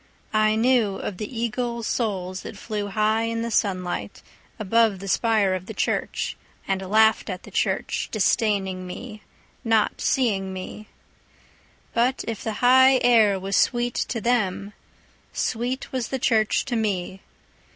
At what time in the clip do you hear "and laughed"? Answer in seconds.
6.67-7.29